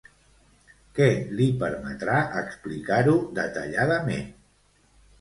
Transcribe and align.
Què 0.99 1.09
li 1.41 1.51
permetrà 1.61 2.17
explicar-lo 2.43 3.17
detalladament? 3.39 4.29